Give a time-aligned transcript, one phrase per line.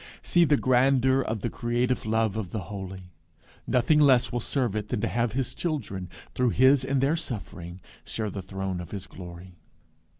[0.23, 3.11] See the grandeur of the creative love of the Holy!
[3.67, 7.81] nothing less will serve it than to have his children, through his and their suffering,
[8.03, 9.59] share the throne of his glory!